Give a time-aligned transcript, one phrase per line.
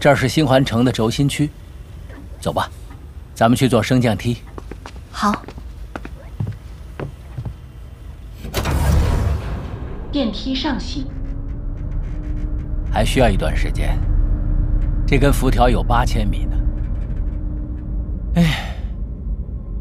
[0.00, 1.50] 这儿是新环城的轴心区，
[2.40, 2.70] 走吧，
[3.34, 4.38] 咱们去坐升降梯。
[5.12, 5.44] 好。
[10.10, 11.06] 电梯上行，
[12.90, 13.96] 还需要一段时间。
[15.06, 16.56] 这根辐条有八千米呢。
[18.36, 18.74] 哎，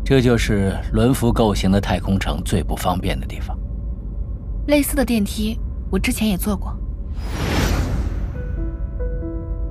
[0.04, 3.58] 这就是轮辐构型的太空城最不方便的地方。
[4.68, 5.58] 类似的电梯，
[5.90, 6.78] 我之前也坐过。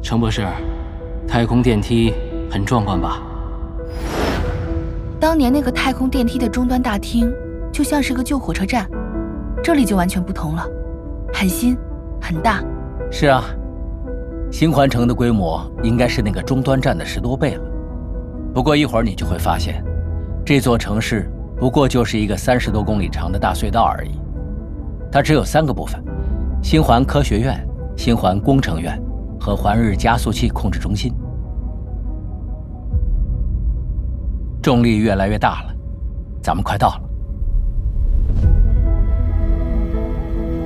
[0.08, 0.42] 程博士，
[1.28, 2.14] 太空电梯
[2.50, 3.20] 很壮观吧？
[5.20, 7.30] 当年那个太空电梯的终端大厅，
[7.70, 8.88] 就像是个旧火车站。
[9.62, 10.64] 这里就完全不同了，
[11.34, 11.76] 很新，
[12.22, 12.64] 很大。
[13.10, 13.44] 是啊，
[14.50, 17.62] 新环城的规模应该是那个终端站的十多倍了。
[18.54, 19.84] 不过一会儿你就会发现，
[20.42, 24.18] 这座城市不过就是一个三十多公里长的大隧道而已。
[25.12, 26.02] 它只有三个部分：
[26.62, 27.62] 新环科学院、
[27.94, 28.98] 新环工程院
[29.48, 31.10] 和环日加速器控制中心。
[34.60, 35.74] 重力越来越大了，
[36.42, 37.00] 咱们快到了。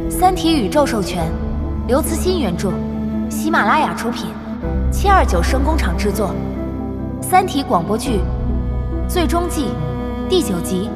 [0.10, 1.30] 《三体》宇宙授权，
[1.86, 2.72] 刘慈欣原著，
[3.30, 4.26] 喜马拉雅出品，
[4.90, 6.34] 七二九声工厂制作，
[7.22, 8.18] 《三体》广播剧
[9.08, 9.66] 《最终季》
[10.28, 10.90] 第九集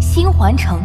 [0.00, 0.78] 新环城》。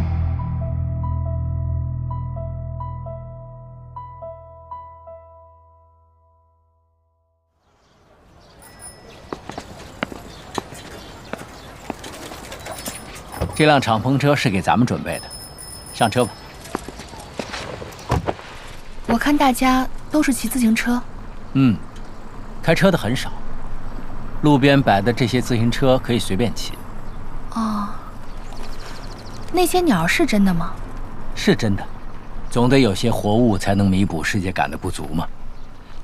[13.58, 15.24] 这辆敞篷车是给咱们准备的，
[15.92, 16.30] 上车吧。
[19.08, 21.02] 我看大家都是骑自行车，
[21.54, 21.76] 嗯，
[22.62, 23.32] 开车的很少。
[24.42, 26.74] 路边摆的这些自行车可以随便骑。
[27.50, 27.88] 哦，
[29.52, 30.70] 那些鸟是真的吗？
[31.34, 31.84] 是真的，
[32.48, 35.26] 总得有些活物才能弥补世界感的不足嘛。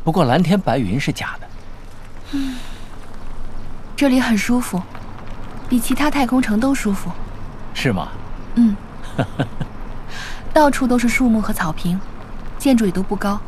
[0.02, 1.46] 不过蓝天白云是假的。
[2.32, 2.56] 嗯，
[3.94, 4.82] 这里很舒服，
[5.68, 7.08] 比其他太空城都舒服。
[7.74, 8.08] 是吗？
[8.54, 8.74] 嗯，
[10.54, 12.00] 到处都是树木和草坪。
[12.56, 13.38] 建筑也都不高，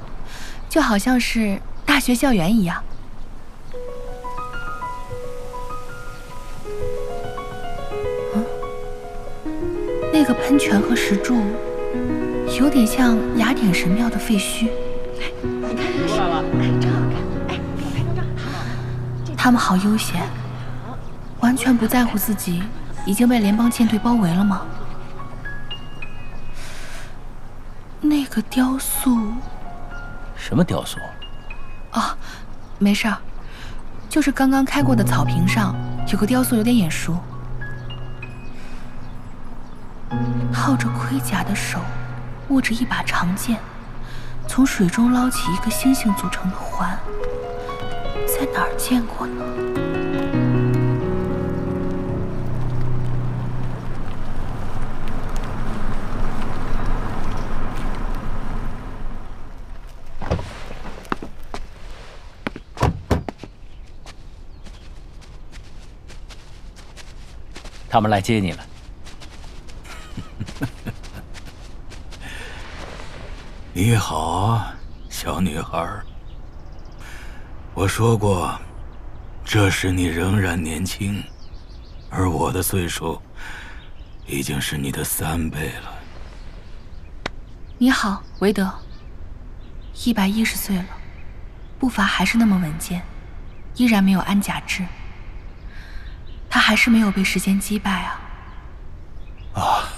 [0.69, 2.83] 就好像是大学校园一样。
[8.35, 8.45] 嗯，
[10.13, 11.41] 那个喷泉和石柱，
[12.59, 14.69] 有点像雅典神庙的废墟。
[15.43, 16.45] 你看真好看。
[17.49, 17.59] 哎，
[17.95, 19.35] 拍张照。
[19.35, 20.21] 他们好悠闲，
[21.41, 22.63] 完全不在乎自己
[23.07, 24.63] 已经被联邦舰队包围了吗？
[28.01, 29.17] 那个雕塑，
[30.37, 30.99] 什么雕塑？
[31.93, 32.03] 哦，
[32.79, 33.17] 没事儿，
[34.09, 35.75] 就是刚刚开过的草坪上
[36.13, 37.17] 有个雕塑，有点眼熟。
[40.53, 41.79] 套着盔甲的手，
[42.49, 43.59] 握着一把长剑，
[44.49, 46.99] 从水中捞起一个星星组成的环，
[48.27, 49.86] 在哪儿见过呢？
[67.97, 68.67] 他们来接你了。
[73.73, 74.67] 你好，
[75.09, 75.89] 小女孩。
[77.73, 78.55] 我说过，
[79.47, 81.25] 这时你仍然年轻，
[82.11, 83.19] 而我的岁数
[84.27, 85.91] 已经是你的三倍了。
[87.79, 88.71] 你好，韦德。
[90.05, 90.85] 一百一十岁了，
[91.79, 93.01] 步伐还是那么稳健，
[93.77, 94.85] 依然没有安甲质。
[96.49, 98.21] 他还是没有被时间击败啊！
[99.55, 99.89] 啊，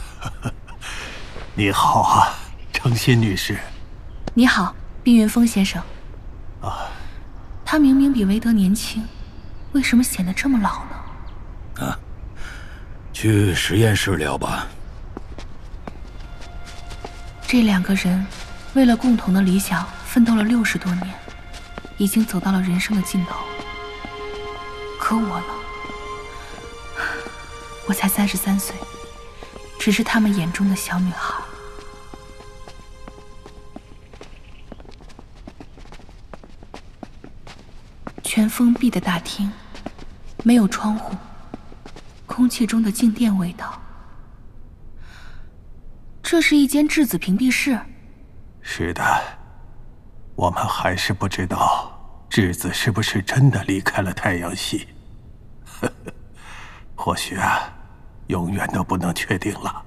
[1.55, 2.35] 你好啊，
[2.73, 3.59] 程心女士。
[4.35, 5.83] 你好，冰云峰先生。
[6.61, 6.89] 啊，
[7.65, 9.07] 他明明比韦德年轻，
[9.73, 11.87] 为什么显得这么老呢？
[11.87, 11.99] 啊，
[13.13, 14.67] 去实验室聊吧。
[17.47, 18.27] 这两个人
[18.75, 21.15] 为了共同的理想奋斗了六十多年，
[21.97, 23.37] 已经走到了人生的尽头。
[25.01, 25.58] 可我呢？
[27.89, 28.77] 我才三十三岁，
[29.79, 31.43] 只是他们眼中的小女孩。
[38.23, 39.51] 全封闭的大厅，
[40.45, 41.17] 没有窗户，
[42.27, 43.81] 空气中的静电味道。
[46.23, 47.81] 这是一间质子屏蔽室。
[48.61, 49.03] 是的，
[50.35, 54.89] 我们还是不知道质子是不是真的离开了太阳系。
[56.95, 57.77] 或许啊。
[58.29, 59.85] 永远都不能确定了。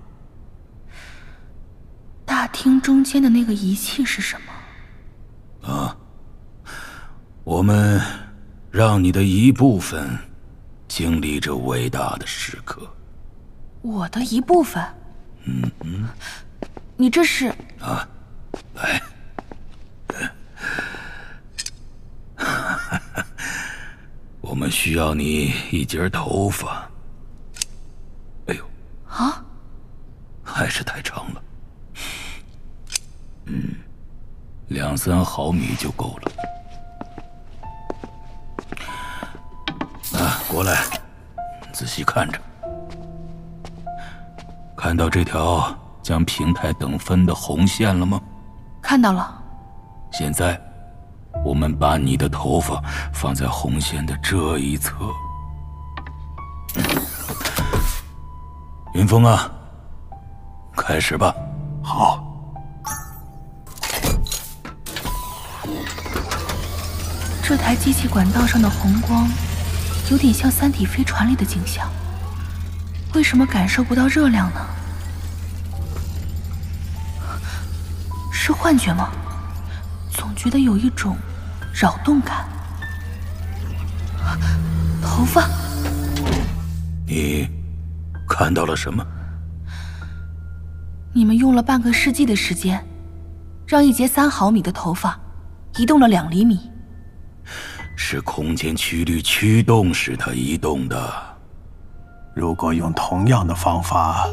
[2.25, 4.51] 大厅中间的那个仪器是什么？
[5.69, 5.97] 啊，
[7.43, 8.01] 我们
[8.69, 10.17] 让你的一部分
[10.87, 12.81] 经历着伟大的时刻。
[13.81, 14.83] 我的一部分？
[15.45, 16.07] 嗯嗯。
[16.97, 17.53] 你这是？
[17.79, 18.07] 啊，
[18.75, 19.01] 来。
[24.41, 26.89] 我们需要你一截头发。
[29.11, 29.43] 啊！
[30.43, 31.41] 还是太长了。
[33.45, 33.75] 嗯，
[34.67, 36.31] 两三毫米就够了。
[40.19, 40.83] 啊，过来，
[41.71, 42.39] 仔细看着。
[44.75, 48.21] 看到这条将平台等分的红线了吗？
[48.81, 49.43] 看到了。
[50.11, 50.59] 现在。
[51.45, 54.93] 我们把你的头发放在红线的这一侧。
[58.93, 59.49] 云峰啊，
[60.75, 61.33] 开始吧。
[61.81, 62.27] 好。
[67.43, 69.27] 这台机器管道上的红光，
[70.09, 71.89] 有点像《三体》飞船里的景象。
[73.13, 74.59] 为什么感受不到热量呢？
[78.31, 79.09] 是幻觉吗？
[80.09, 81.17] 总觉得有一种。
[81.73, 82.45] 扰动感，
[85.01, 85.47] 头发。
[87.07, 87.49] 你
[88.41, 89.05] 看到了什么？
[91.13, 92.83] 你们用了半个世纪的时间，
[93.67, 95.19] 让一截三毫米的头发
[95.77, 96.71] 移动了两厘米。
[97.95, 100.97] 是空间曲率驱动使它移动的。
[102.35, 104.27] 如果用同样的方法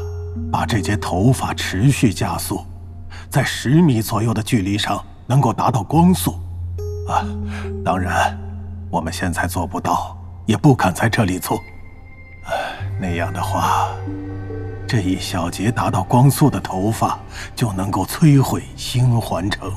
[0.51, 2.65] 把这节头发持续加速，
[3.29, 6.31] 在十米左右的距离上能够达到光速。
[7.07, 7.21] 啊，
[7.85, 8.35] 当然，
[8.89, 10.17] 我们现在做不到，
[10.47, 11.61] 也不敢在这里做。
[12.99, 13.89] 唉，那样的话，
[14.87, 17.17] 这一小节达到光速的头发
[17.55, 19.71] 就能够摧毁星环城。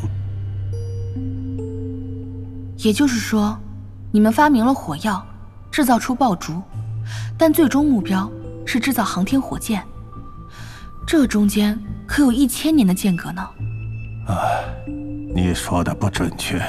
[2.79, 3.57] 也就是说，
[4.11, 5.25] 你们发明了火药，
[5.71, 6.61] 制造出爆竹，
[7.39, 8.31] 但最终目标
[8.67, 9.83] 是制造航天火箭。
[11.07, 13.43] 这中间可有一千年的间隔呢。
[14.27, 14.35] 啊，
[15.35, 16.61] 你说的不准确。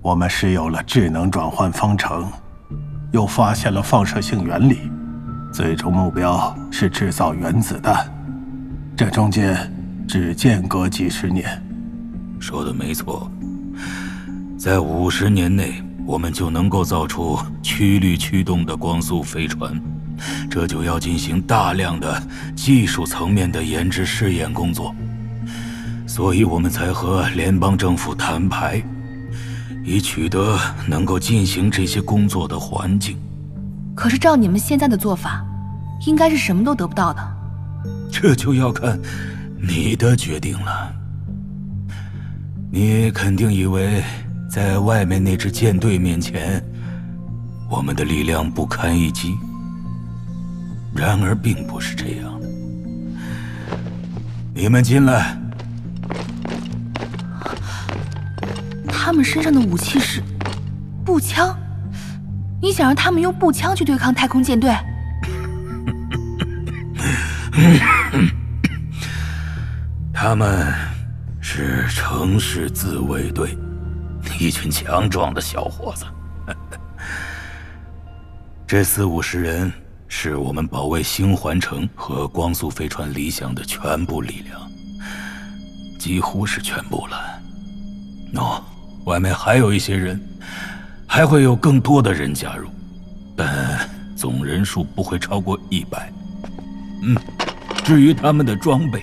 [0.00, 2.30] 我们是有了智能转换方程，
[3.12, 4.90] 又发现了放射性原理，
[5.52, 8.06] 最终目标是制造原子弹。
[8.96, 9.56] 这中间
[10.06, 11.62] 只间隔几十年。
[12.40, 13.30] 说的没错，
[14.56, 19.80] 在五十年内，我们就能够造出曲率驱动的光速飞船。
[20.50, 22.22] 这就要进行大量的
[22.54, 24.94] 技术层面的研制试验工作，
[26.06, 28.82] 所以我们才和联邦政府摊牌。
[29.84, 33.16] 以取得能够进行这些工作的环境。
[33.98, 35.44] 可是照你们现在的做法，
[36.06, 37.36] 应该是什么都得不到的。
[38.12, 38.96] 这就要看
[39.60, 40.94] 你的决定了。
[42.70, 44.00] 你肯定以为
[44.48, 46.62] 在外面那支舰队面前，
[47.68, 49.34] 我们的力量不堪一击。
[50.94, 52.48] 然而并不是这样的。
[54.54, 55.36] 你们进来。
[58.86, 60.22] 他们身上的武器是
[61.04, 61.58] 步枪，
[62.60, 64.74] 你想让他们用步枪去对抗太空舰队？
[70.12, 70.74] 他们
[71.40, 73.56] 是城市自卫队，
[74.40, 76.04] 一群强壮的小伙子。
[78.66, 79.72] 这四五十人
[80.08, 84.60] 是我们保卫星环城和光速飞船理想的全部力量，
[85.98, 87.40] 几乎是全部了。
[88.34, 88.60] 喏。
[89.04, 90.20] 外面还有一些人，
[91.10, 92.68] 还会有更多的人加入，
[93.34, 93.80] 但
[94.14, 96.12] 总人数不会超过一百。
[97.02, 97.16] 嗯，
[97.82, 99.02] 至于他们的装备，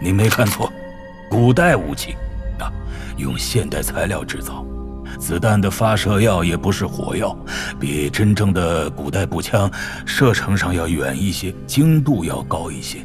[0.00, 0.70] 你没看错，
[1.30, 2.14] 古代武器，
[2.60, 2.70] 啊，
[3.16, 4.64] 用现代材料制造，
[5.18, 7.36] 子弹的发射药也不是火药，
[7.80, 9.68] 比真正的古代步枪
[10.04, 12.98] 射程上要远一些，精度要高一些。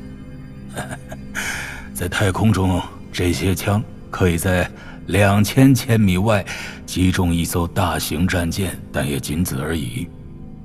[1.95, 2.81] 在太空中，
[3.11, 3.81] 这些枪
[4.11, 4.69] 可以在。
[5.09, 6.45] 两千千米外
[6.85, 10.07] 击中一艘大型战舰，但也仅此而已。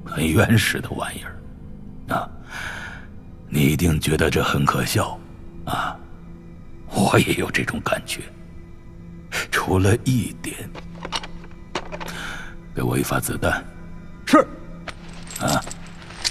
[0.05, 2.29] 很原始的玩意儿，啊！
[3.49, 5.19] 你一定觉得这很可笑，
[5.65, 5.97] 啊！
[6.91, 8.21] 我也有这种感觉。
[9.51, 10.55] 除了一点，
[12.75, 13.65] 给我一发子弹。
[14.27, 14.47] 是。
[15.41, 15.59] 啊，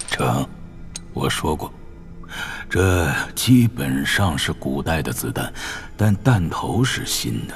[0.08, 0.48] 成。
[1.14, 1.74] 我说过，
[2.70, 5.52] 这基本上是古代的子弹，
[5.98, 7.56] 但弹头是新的。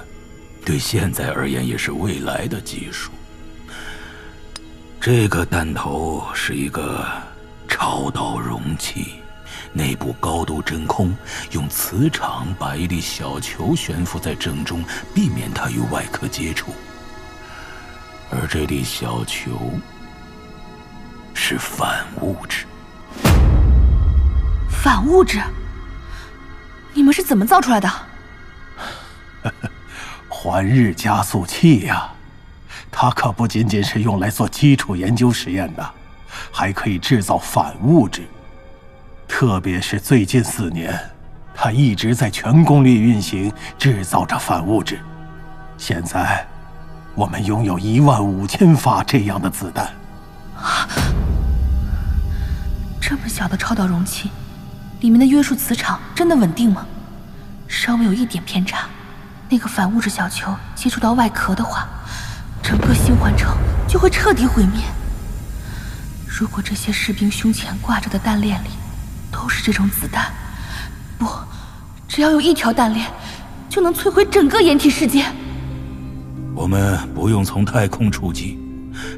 [0.67, 3.09] 对现在而言，也是未来的技术。
[4.99, 7.07] 这个弹头是一个
[7.69, 9.21] 超导容器，
[9.71, 11.15] 内部高度真空，
[11.51, 14.83] 用磁场把一粒小球悬浮在正中，
[15.15, 16.75] 避免它与外壳接触。
[18.29, 19.71] 而这粒小球
[21.33, 22.65] 是反物质。
[24.69, 25.41] 反物质？
[26.93, 27.89] 你们是怎么造出来的？
[30.39, 32.11] 环日加速器呀，
[32.91, 35.83] 它可不仅仅是用来做基础研究实验的，
[36.51, 38.21] 还可以制造反物质。
[39.27, 40.95] 特别是最近四年，
[41.55, 44.99] 它一直在全功率运行，制造着反物质。
[45.75, 46.45] 现在，
[47.15, 49.87] 我们拥有一万五千发这样的子弹。
[50.55, 50.87] 啊！
[53.01, 54.29] 这么小的超导容器，
[54.99, 56.85] 里面的约束磁场真的稳定吗？
[57.67, 58.87] 稍微有一点偏差，
[59.49, 61.87] 那个反物质小球接触到外壳的话，
[62.61, 63.55] 整个星环城
[63.87, 64.83] 就会彻底毁灭。
[66.27, 68.67] 如果这些士兵胸前挂着的弹链里
[69.31, 70.31] 都是这种子弹，
[71.17, 71.25] 不，
[72.07, 73.09] 只要有一条弹链，
[73.69, 75.25] 就能摧毁整个掩体世界。
[76.53, 78.59] 我们不用从太空出击，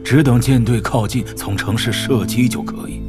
[0.05, 3.01] 只等舰队靠近，从城市射击就可以。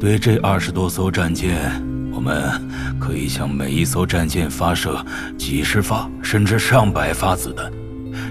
[0.00, 1.82] 对这二十多艘战舰。
[2.26, 2.60] 我们
[2.98, 4.98] 可以向每一艘战舰发射
[5.38, 7.70] 几十发甚至上百发子弹，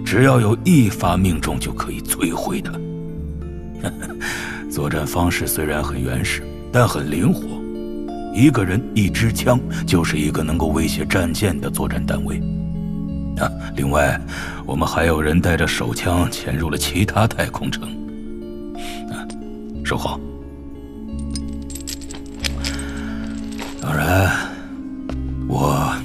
[0.03, 2.73] 只要有一发命中就可以摧毁它。
[4.69, 7.43] 作战方式虽然很原始，但很灵活。
[8.33, 12.35] 一个人一支枪就是一个能够威胁战舰的作战单位。
[13.37, 14.19] 啊，另外，
[14.65, 17.87] 我们还有人带着手枪潜入了其他太空城。
[19.09, 19.23] 啊，
[19.85, 20.19] 收好。
[23.85, 24.31] 当然，
[25.47, 25.95] 我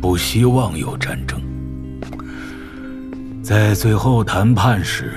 [0.00, 1.38] 不希望有战争。
[3.42, 5.12] 在最后谈判时，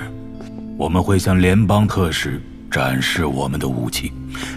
[0.76, 4.12] 我们会向联邦特使展示我们的武器，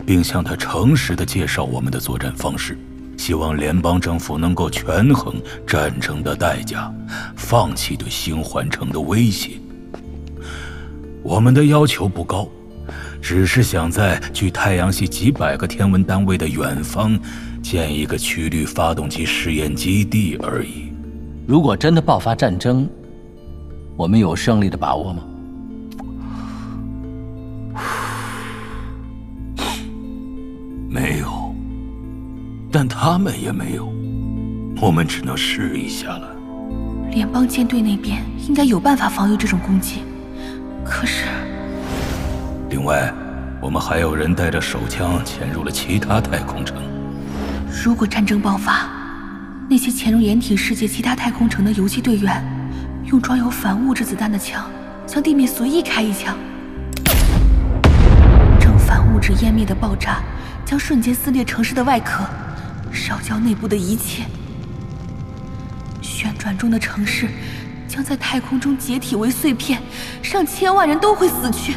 [0.06, 2.78] 并向他诚实的介绍我们的作战方式，
[3.16, 5.34] 希望联邦政府能够权衡
[5.66, 6.94] 战争的代价，
[7.38, 9.52] 放弃对星环城的威胁。
[11.24, 12.46] 我们的要求不高。
[13.28, 17.20] 只是想在距太阳系几百个天文单位的远方
[17.62, 20.94] 建一个曲率发动机试验基地而已。
[21.46, 22.88] 如果真的爆发战争，
[23.98, 25.24] 我们有胜利的把握吗？
[30.90, 31.54] 没有，
[32.72, 33.92] 但他们也没有，
[34.82, 36.34] 我们只能试一下了。
[37.12, 39.96] 联邦舰队那边应该有办法防御这种攻击，
[40.86, 41.26] 可是。
[42.70, 43.14] 另外，
[43.62, 46.78] 我们还有人带着手枪潜入了其他太空城。
[47.84, 48.90] 如果战争爆发，
[49.70, 52.44] 那些潜入掩体世界其他太空城的游击队员，
[53.06, 54.70] 用装有反物质子弹的枪
[55.06, 56.38] 向地面随意开一枪，
[58.60, 60.22] 正反物质湮灭的爆炸
[60.66, 62.26] 将瞬间撕裂城市的外壳，
[62.92, 64.24] 烧焦内部的一切。
[66.02, 67.30] 旋转中的城市
[67.88, 69.82] 将在太空中解体为碎片，
[70.22, 71.76] 上千万人都会死去。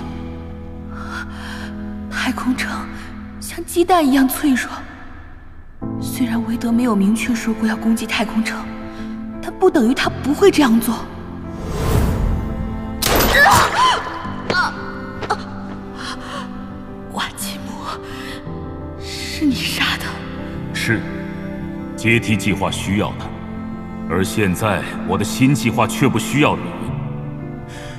[2.42, 2.70] 空城
[3.38, 4.70] 像鸡蛋一样脆弱。
[6.00, 8.58] 虽然韦德没有明确说过要攻击太空城，
[9.42, 10.94] 但不等于他不会这样做。
[17.12, 17.72] 瓦吉姆，
[19.02, 20.04] 是你杀的？
[20.72, 21.02] 是，
[21.94, 23.26] 阶梯计划需要他，
[24.08, 26.62] 而现在我的新计划却不需要你。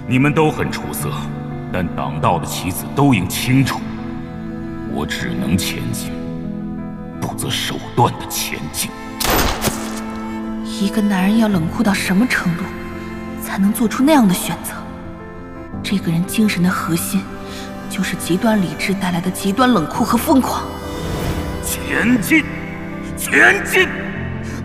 [0.08, 1.12] 你们都很出色，
[1.72, 3.80] 但党道的棋子都应清楚。
[4.94, 6.12] 我只能前进，
[7.20, 8.90] 不择手段的前进。
[10.80, 12.64] 一个男人要冷酷到什么程度，
[13.42, 14.74] 才能做出那样的选择？
[15.82, 17.22] 这个人精神的核心，
[17.90, 20.64] 就是极端理智带来的极端冷酷和疯狂。
[21.64, 22.44] 前进，
[23.16, 23.88] 前进，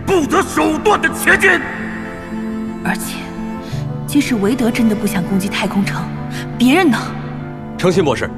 [0.05, 1.49] 不择手段的前进。
[2.83, 3.17] 而且，
[4.05, 6.03] 即使韦德真的不想攻击太空城，
[6.57, 6.97] 别人呢？
[7.77, 8.29] 诚信博士，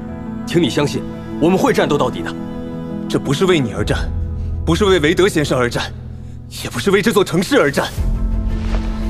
[0.46, 1.02] 请你相信。
[1.40, 2.30] 我们会战斗到底的，
[3.08, 3.98] 这不是为你而战，
[4.64, 5.90] 不是为韦德先生而战，
[6.62, 7.88] 也不是为这座城市而战。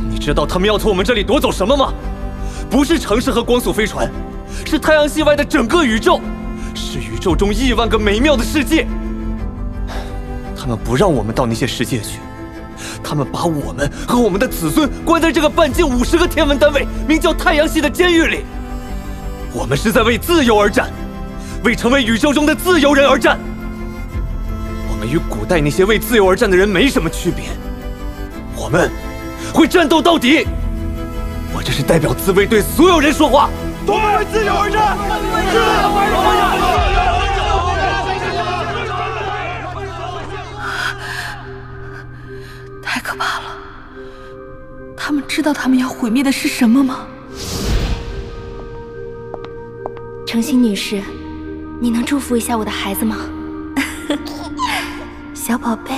[0.09, 1.93] 你知道他们要从我们这里夺走什么吗？
[2.71, 4.09] 不是城市和光速飞船，
[4.65, 6.21] 是太阳系外的整个宇宙，
[6.73, 8.87] 是宇宙中亿万个美妙的世界。
[10.57, 12.21] 他们不让我们到那些世界去，
[13.03, 18.45] 他们把我们和我们的子孙关在这个半径五十个天文单位、名叫太阳系的监狱里。
[19.53, 20.93] 我们是在为自由而战。
[21.63, 23.39] 为成为宇宙中的自由人而战。
[24.91, 27.47] 我们与古代那些为自由而战的人没什么区别，
[28.57, 28.91] 我们
[29.53, 30.47] 会战斗到底。
[31.53, 33.51] 我这是代表自卫队所有人说话。
[33.87, 33.95] 为，
[34.33, 34.97] 自由而战。
[35.51, 35.59] 是。
[42.83, 43.57] 太可怕了！
[44.97, 47.07] 他们知道他们要毁灭的是什么吗？
[50.27, 51.03] 程心女士。
[51.83, 53.17] 你能祝福一下我的孩子吗？
[55.33, 55.95] 小宝贝，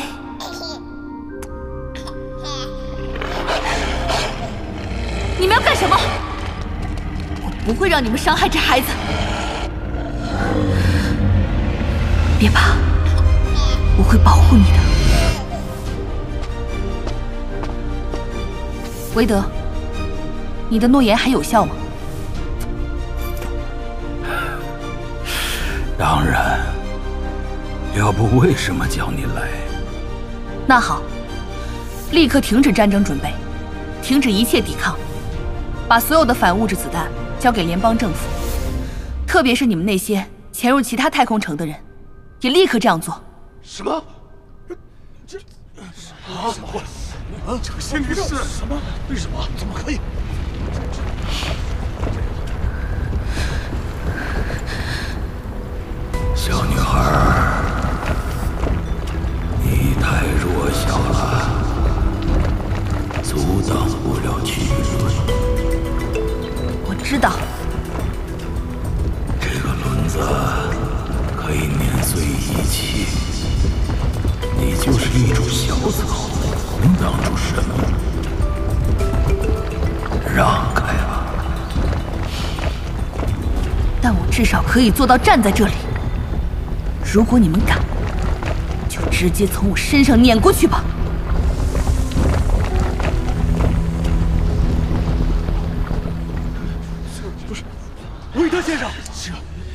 [5.40, 5.96] 你们要干什么？
[7.44, 8.86] 我不会让你们伤害这孩子。
[12.38, 12.76] 别怕，
[13.98, 14.78] 我会保护你的。
[19.16, 19.42] 韦德，
[20.68, 21.74] 你的诺言还有效吗？
[26.02, 26.58] 当然，
[27.96, 29.48] 要不为什么叫你来？
[30.66, 31.00] 那好，
[32.10, 33.32] 立刻停止战争准备，
[34.02, 34.98] 停止一切抵抗，
[35.86, 37.06] 把所有的反物质子弹
[37.38, 38.26] 交给联邦政府，
[39.28, 41.76] 特别是你们那些潜入其他太空城的人，
[42.40, 43.22] 也立刻这样做。
[43.62, 44.04] 什么？
[45.24, 46.50] 这啊？
[46.52, 46.80] 怎么会？
[47.46, 47.56] 啊？
[47.62, 48.76] 这个先女是什么？
[49.08, 49.38] 为什么？
[49.56, 50.00] 怎么可以？
[56.44, 56.98] 小女孩，
[59.62, 61.14] 你太弱小了，
[63.22, 65.14] 阻挡不了巨轮。
[66.84, 67.30] 我知道，
[69.40, 70.18] 这个轮子
[71.36, 73.06] 可以碾碎一切，
[74.58, 76.28] 你就是一株小草，
[76.82, 77.70] 能挡住什么？
[80.34, 81.22] 让开吧！
[84.02, 85.74] 但我至少可以做到站在这里。
[87.04, 87.78] 如果你们敢，
[88.88, 90.82] 就直接从我身上碾过去吧！
[97.46, 97.62] 不是，
[98.34, 99.32] 韦德先生，是，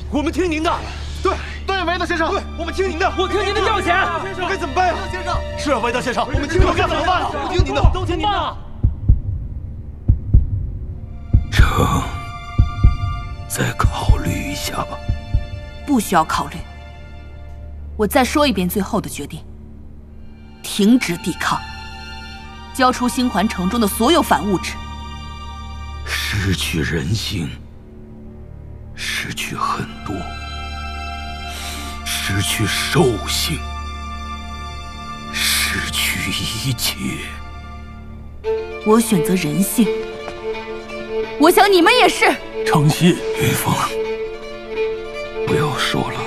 [0.10, 0.74] 我们听您的。
[1.22, 1.34] 对
[1.68, 3.12] 对，韦德先生，对，我们听您的。
[3.18, 3.86] 我听您的调遣。
[4.24, 4.96] 先生，该怎么办呀？
[5.12, 7.30] 先生，是啊，韦德先生，我们听您的该怎么办啊？
[7.34, 8.58] 我听您的，都听您的。
[11.52, 12.02] 成，
[13.48, 14.98] 再考虑一下吧。
[15.86, 16.58] 不需要考虑。
[17.98, 19.44] 我再说一遍最后的决定：
[20.62, 21.60] 停止抵抗，
[22.72, 24.74] 交出星环城中的所有反物质。
[26.06, 27.50] 失去人性，
[28.94, 30.16] 失去很多，
[32.06, 33.58] 失去兽性，
[35.34, 36.30] 失去
[36.70, 36.96] 一切。
[38.86, 39.88] 我选择人性，
[41.40, 42.32] 我想你们也是。
[42.64, 43.74] 程心，云峰，
[45.48, 46.27] 不要说了。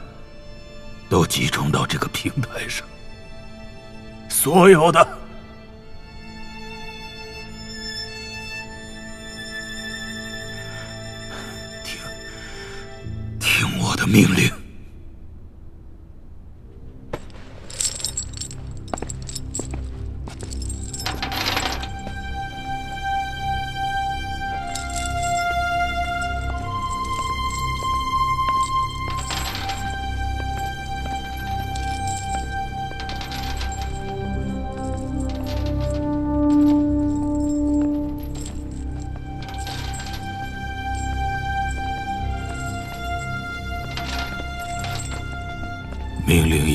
[1.31, 2.85] 集中到这个平台上，
[4.27, 5.20] 所有的。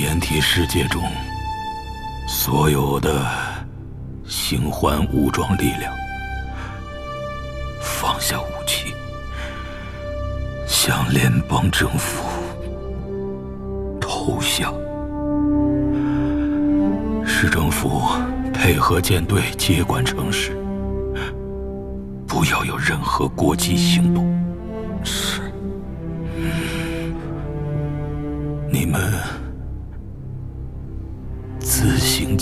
[0.07, 1.03] 掩体世界中
[2.29, 3.27] 所有的
[4.25, 5.93] 星环武装力量
[7.81, 8.95] 放下武器，
[10.65, 12.25] 向联邦政府
[14.01, 14.73] 投降。
[17.27, 18.01] 市政府
[18.55, 20.57] 配合舰队接管城市，
[22.29, 24.25] 不要有任何过激行动。
[25.03, 25.41] 是。
[28.71, 29.13] 你们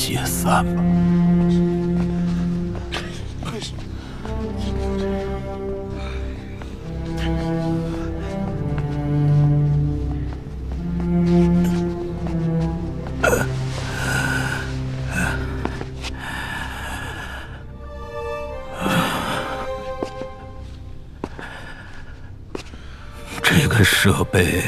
[0.07, 0.63] 解散。
[0.67, 0.75] 吧
[23.43, 24.63] 这个设备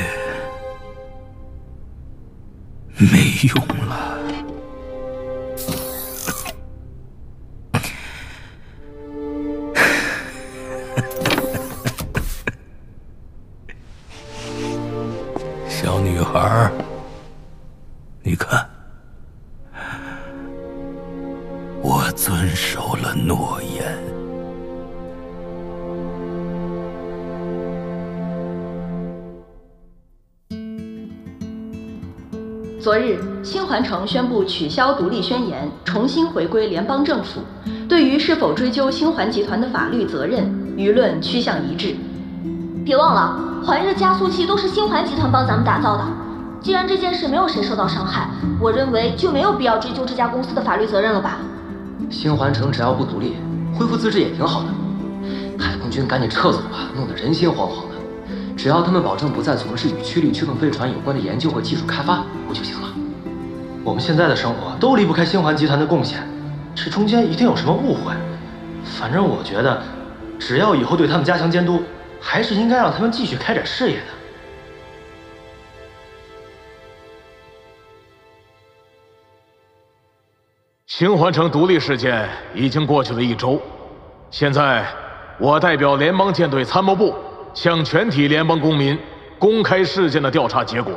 [2.97, 4.06] 没用了。
[34.47, 37.41] 取消独立宣言，重新回归联邦政府。
[37.89, 40.45] 对于是否追究星环集团的法律责任，
[40.77, 41.95] 舆论趋向一致。
[42.85, 46.05] 别忘了，环日加速器都是星环集团帮咱们打造的。
[46.61, 48.29] 既然这件事没有谁受到伤害，
[48.61, 51.39] 我认为就没有必要追究这家公司的法律责任了吧？
[52.11, 53.37] 星环城只要不独立，
[53.75, 54.69] 恢复自治也挺好的。
[55.59, 57.97] 海空军赶紧撤走吧，弄得人心惶惶的。
[58.57, 62.89] 只要他们保证不再从事与曲率驱动飞船有关的研究和技术开发，不就行了？
[63.87, 66.21] 我们现在的生活都离不开星环集团的贡献，
[66.75, 68.13] 这中间一定有什么误会。
[68.83, 69.81] 反正我觉得，
[70.41, 71.81] 只要以后对他们加强监督，
[72.21, 74.07] 还是应该让他们继续开展事业的。
[80.89, 83.63] 星环城独立事件已经过去了一周，
[84.33, 84.85] 现在
[85.39, 87.15] 我代表联邦舰队参谋部。
[87.55, 88.99] 向全体联邦公民
[89.39, 90.93] 公开事件的调查结果。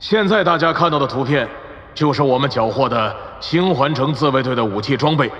[0.00, 1.46] 现在大家看到的图片，
[1.94, 5.30] 就是我们缴获的星环城自卫队的武器装备。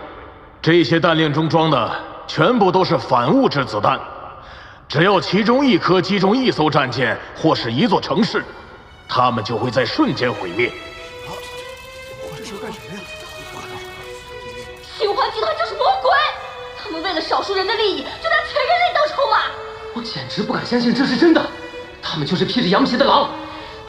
[0.60, 1.90] 这些弹链中装的
[2.26, 3.98] 全部都是反物质子弹，
[4.86, 8.44] 只要其中一颗击中一艘战舰或是一座城市，
[9.08, 10.70] 他们就会在瞬间毁灭。
[12.22, 13.00] 我这是干什么呀？
[14.84, 16.10] 星环集团就是魔鬼！
[16.76, 19.38] 他们为了少数人的利益，就拿全人类当筹码。
[19.94, 21.42] 我简直不敢相信这是真的。
[22.02, 23.30] 他们就是披着羊皮的狼。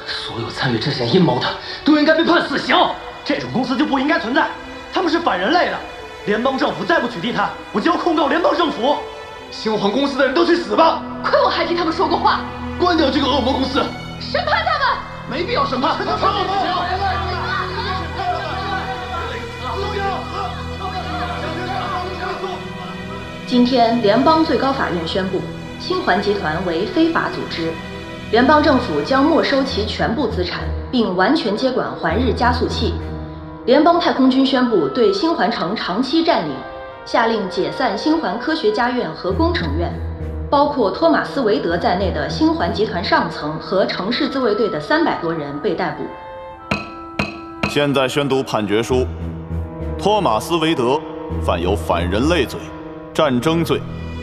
[0.05, 1.47] 所有参与这些阴谋的，
[1.83, 2.75] 都应该被判死刑。
[3.23, 4.47] 这种公司就不应该存在。
[4.93, 5.77] 他们是反人类的。
[6.25, 8.97] 联邦政府再不取缔他，我就要控告联邦政府。
[9.49, 11.01] 星环公司的人都去死吧！
[11.23, 12.41] 亏我还替他们说过话。
[12.79, 13.83] 关掉这个恶魔公司！
[14.19, 14.97] 审判他们！
[15.29, 15.97] 没必要审判。
[23.47, 25.41] 今天，联邦最高法院宣布，
[25.79, 27.73] 星环集团为非法组织，
[28.31, 32.93] 联邦政府将没收其全部资产，并完全接管环日加速器。
[33.65, 36.55] 联邦太空军宣布对星环城长期占领，
[37.05, 39.91] 下令解散星环科学家院和工程院，
[40.49, 46.05] 包括托马斯·韦德在内的星环集团上层和城市自卫队的三百多人被逮捕。
[47.69, 49.05] 现在宣读判决书：
[49.99, 50.97] 托马斯·韦德
[51.45, 52.57] 犯有反人类罪。
[53.13, 53.77] 战争罪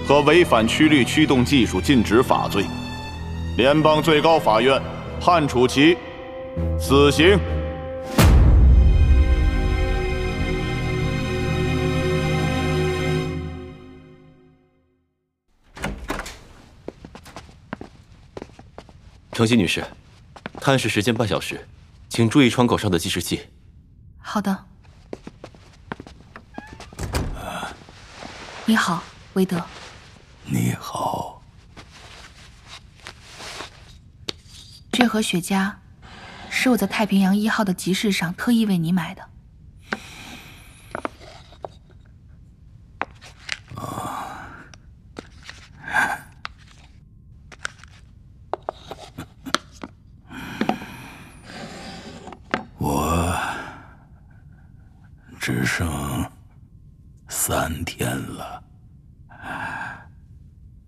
[0.07, 2.64] 和违反曲率驱动技术禁止法罪，
[3.59, 4.81] 联邦最高法院
[5.21, 5.99] 判处其
[6.79, 7.37] 死刑。
[19.33, 19.85] 程曦女士，
[20.61, 21.66] 探视时间半小时，
[22.09, 23.40] 请注意窗口上的计时器。
[24.18, 24.57] 好的。
[28.66, 29.61] 你好，韦德。
[30.44, 31.38] 你好。
[34.99, 35.73] 这盒雪茄
[36.51, 39.23] 是我在太平洋一号的集市上特意为你买的。
[52.79, 53.39] 我
[55.39, 56.29] 只剩
[57.29, 58.65] 三天了。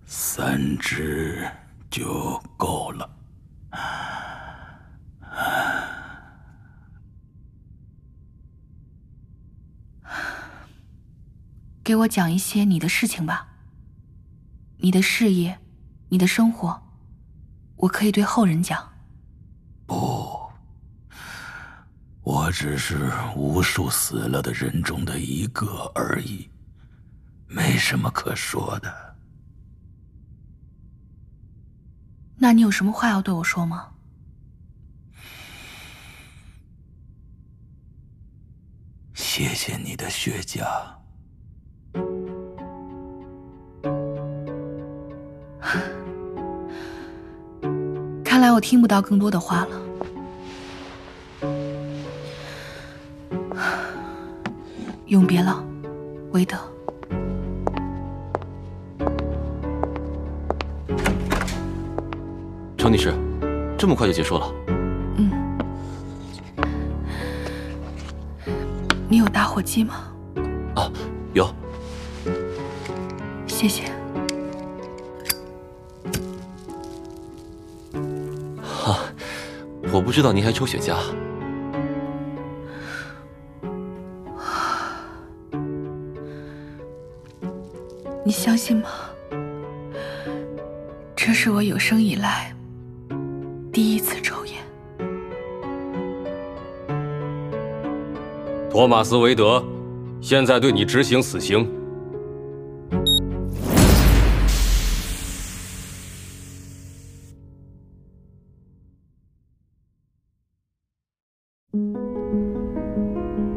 [0.05, 1.49] 三支
[1.88, 3.19] 就够了。
[11.90, 13.48] 给我讲一些你的事情吧。
[14.76, 15.59] 你的事业，
[16.09, 16.81] 你的生活，
[17.74, 18.88] 我可以对后人讲。
[19.87, 20.48] 不，
[22.22, 26.48] 我只是无数死了的人中的一个而已，
[27.48, 29.16] 没什么可说的。
[32.37, 33.88] 那你有什么话要对我说吗？
[39.12, 40.99] 谢谢你的血浆。
[48.61, 49.81] 听不到更多的话了。
[55.07, 55.64] 永别了，
[56.33, 56.57] 韦德。
[62.79, 63.12] 程女士，
[63.77, 64.53] 这么快就结束了？
[65.16, 65.31] 嗯。
[69.09, 69.94] 你有打火机吗？
[70.77, 70.90] 啊，
[71.33, 71.53] 有。
[73.46, 73.99] 谢谢。
[79.92, 80.96] 我不知道您还抽雪茄。
[88.24, 88.88] 你相信吗？
[91.16, 92.55] 这是我有生以来
[93.72, 94.55] 第一次抽烟。
[98.70, 99.64] 托马斯·韦德，
[100.20, 101.80] 现在对你执行死刑。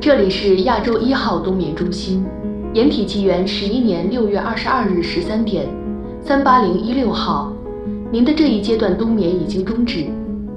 [0.04, 2.26] 这里是亚洲一号冬眠中心。
[2.74, 5.66] 掩体纪元十一年六月二十二日十三点，
[6.22, 7.54] 三八零一六号，
[8.12, 10.06] 您的这一阶段冬眠已经终止，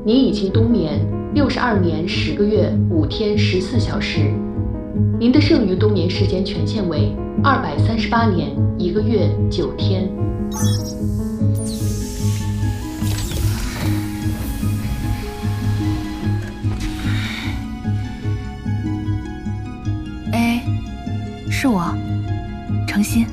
[0.05, 0.99] 您已经冬眠
[1.33, 4.33] 六十二年十个月五天十四小时，
[5.17, 10.11] 您的剩余冬眠时间权限为二百三十八年一个月九天。
[21.59, 21.83] 是我。
[22.87, 23.27] 程心，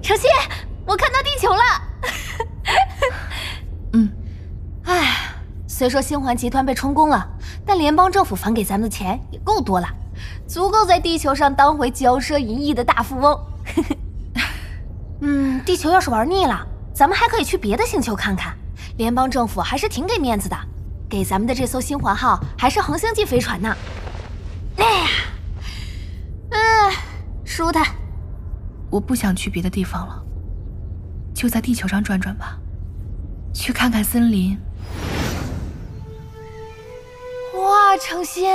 [0.00, 0.30] 程心，
[0.86, 1.60] 我看到地球了。
[3.92, 4.10] 嗯，
[4.84, 5.14] 哎，
[5.66, 7.28] 虽说星环集团被充公了，
[7.66, 9.86] 但联邦政府返给咱们的钱也够多了，
[10.46, 13.38] 足够在地球上当回骄奢淫逸的大富翁。
[15.20, 18.56] 嗯，地球要是玩腻了，咱们还可以去别的星球看看。
[18.96, 20.56] 联邦政府还是挺给面子的。
[21.08, 23.74] 给咱们的这艘星环号还是恒星级飞船呢。
[24.76, 25.08] 哎呀，
[26.50, 26.92] 嗯，
[27.44, 27.86] 舒坦。
[28.90, 30.22] 我不想去别的地方了，
[31.34, 32.58] 就在地球上转转吧，
[33.54, 34.58] 去看看森林。
[37.54, 38.50] 哇，程心，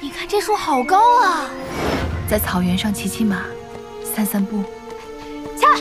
[0.00, 1.46] 你看这树好高啊！
[2.28, 3.42] 在草原上骑骑马，
[4.04, 4.62] 散散步。
[5.56, 5.74] 恰，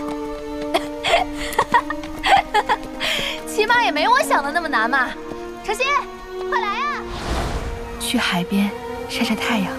[3.48, 5.10] 骑马也没我想的那么难嘛。
[5.70, 5.86] 程心，
[6.50, 7.04] 快来呀！
[8.00, 8.72] 去海边
[9.08, 9.72] 晒晒太阳。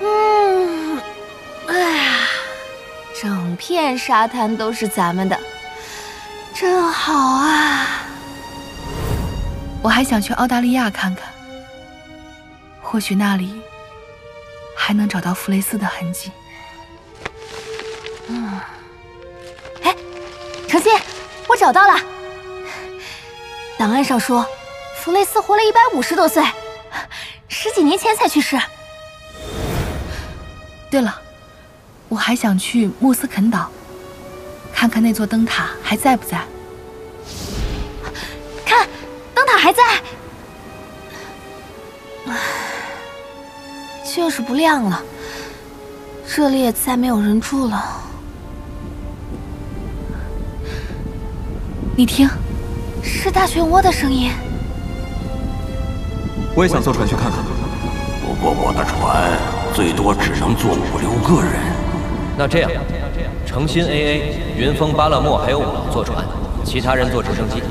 [0.00, 0.98] 嗯，
[1.68, 2.12] 哎呀，
[3.20, 5.38] 整片沙滩都是咱们的，
[6.54, 8.06] 真好啊！
[9.82, 11.28] 我还想去澳大利亚看看，
[12.80, 13.60] 或许那里
[14.74, 16.32] 还能找到弗雷斯的痕迹。
[18.28, 18.58] 嗯，
[19.82, 19.94] 哎，
[20.66, 20.90] 程心，
[21.46, 22.00] 我找到了，
[23.76, 24.46] 档案上说。
[25.06, 26.42] 弗雷斯活了一百五十多岁，
[27.46, 28.58] 十几年前才去世。
[30.90, 31.16] 对了，
[32.08, 33.70] 我还想去莫斯肯岛，
[34.74, 36.44] 看看那座灯塔还在不在。
[38.64, 38.88] 看，
[39.32, 39.82] 灯塔还在，
[44.12, 45.00] 就是不亮了。
[46.26, 48.02] 这里也再没有人住了。
[51.96, 52.28] 你听，
[53.04, 54.32] 是大漩涡的声音。
[56.58, 57.44] 我也想坐船去看看，
[58.24, 59.38] 不过我的船
[59.74, 61.52] 最多只能坐五六个人。
[62.34, 62.70] 那这样，
[63.44, 66.24] 诚心 AA、云峰、巴勒莫还有我坐船，
[66.64, 67.62] 其他人坐直升机。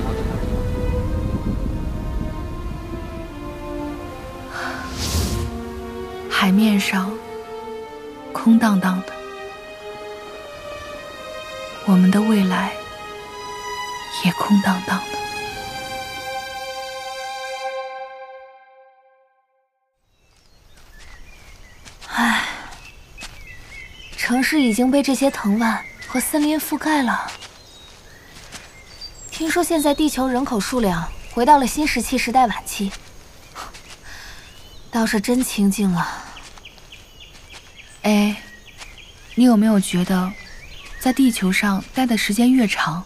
[6.29, 7.11] 海面上
[8.31, 9.13] 空荡荡的，
[11.85, 12.71] 我们的未来
[14.23, 15.17] 也空荡荡的。
[24.45, 27.31] 市已经被这些藤蔓和森林覆盖了。
[29.31, 32.91] 听说现在地球人口数量回到了新石器时代晚期，
[34.91, 36.07] 倒是真清静了。
[38.03, 38.37] 哎，
[39.33, 40.31] 你有没有觉得，
[40.99, 43.03] 在地球上待的时间越长，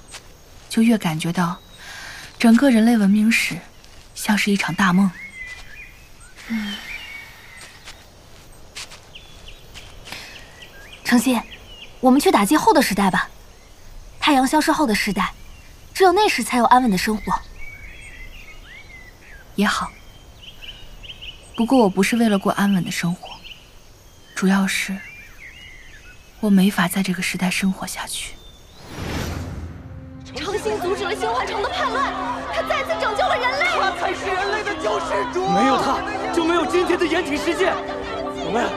[0.69, 1.57] 就越感觉到
[2.37, 3.57] 整个人类文明史
[4.13, 5.09] 像是一场大梦？
[6.49, 6.75] 嗯。
[11.09, 11.41] 程心，
[12.01, 13.27] 我们去打击后的时代吧。
[14.19, 15.33] 太阳消失后的时代，
[15.91, 17.33] 只有那时才有安稳的生活。
[19.55, 19.89] 也好，
[21.55, 23.27] 不过我不是为了过安稳的生活，
[24.35, 24.95] 主要是
[26.41, 28.35] 我没法在这个时代生活下去。
[30.35, 32.13] 程心阻止了星环城的叛乱，
[32.53, 35.49] 他再次拯救了人类，他才是人类的救世主。
[35.49, 35.97] 没有他，
[36.35, 37.73] 就没有今天的掩体世界。
[38.45, 38.69] 我们，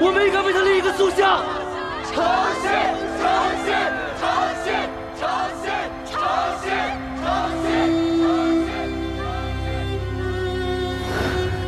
[0.00, 1.44] 我们应该为他立一个塑像。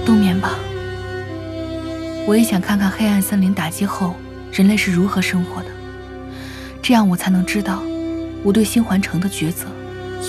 [0.04, 0.50] 冬眠吧。
[2.26, 4.14] 我也想看看黑暗森林打击后
[4.52, 5.68] 人类是如何生活的，
[6.80, 7.82] 这样我才能知道
[8.42, 9.66] 我对星环城的抉择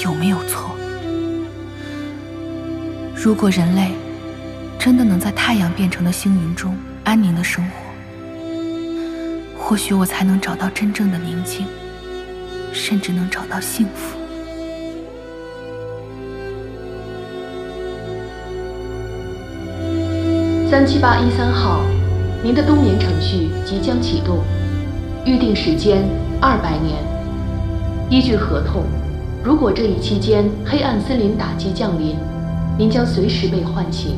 [0.04, 0.76] 有没有错。
[3.16, 3.92] 如果人类
[4.80, 7.87] 真的能在太阳变成的星云中安宁的生活，
[9.70, 11.66] 或许我才能找到真正的宁静，
[12.72, 14.18] 甚至能找到幸福。
[20.72, 21.82] 三七八一三号，
[22.42, 24.40] 您的冬眠程序即将启动，
[25.26, 26.08] 预定时间
[26.40, 27.04] 二百年。
[28.10, 28.86] 依据合同，
[29.44, 32.16] 如果这一期间黑暗森林打击降临，
[32.78, 34.18] 您将随时被唤醒。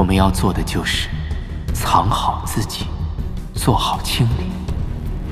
[0.00, 1.10] 我们要做的就是
[1.74, 2.86] 藏好自己。
[3.52, 4.50] 做好清理，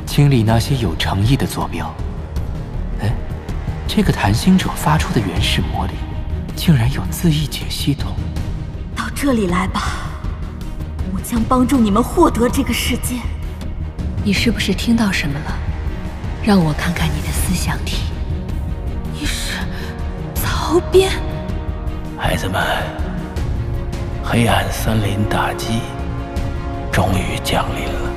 [0.04, 1.90] 清理那些有诚意的坐标。
[3.00, 3.10] 哎，
[3.86, 5.94] 这个谈心者发出的原始魔力，
[6.54, 8.12] 竟然有自意解系统。
[8.94, 9.80] 到这里来吧，
[11.14, 13.14] 我将帮助你们获得这个世界。
[14.22, 15.58] 你是不是听到什么了？
[16.44, 18.02] 让我看看你的思想体。
[19.18, 19.54] 你是
[20.34, 21.10] 曹编。
[22.18, 22.62] 孩子们，
[24.30, 25.80] 黑暗森林打击
[26.92, 28.07] 终于降临了。